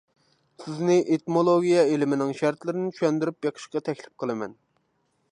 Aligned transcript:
سىزنى 0.61 0.93
ئېتىمولوگىيە 1.15 1.83
ئىلمىنىڭ 1.91 2.31
شەرتلىرىنى 2.39 2.89
چۈشەندۈرۈپ 2.95 3.37
بېقىشقا 3.47 3.83
تەكلىپ 3.91 4.17
قىلىمەن. 4.25 4.57